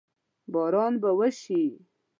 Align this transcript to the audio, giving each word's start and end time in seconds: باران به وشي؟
باران 0.53 0.93
به 1.01 1.09
وشي؟ 1.19 1.63